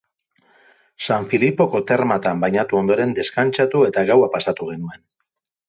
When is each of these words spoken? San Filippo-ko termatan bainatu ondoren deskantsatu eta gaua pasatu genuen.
San 1.07 1.27
Filippo-ko 1.33 1.81
termatan 1.91 2.41
bainatu 2.45 2.81
ondoren 2.81 3.15
deskantsatu 3.21 3.85
eta 3.93 4.07
gaua 4.11 4.33
pasatu 4.39 4.73
genuen. 4.75 5.07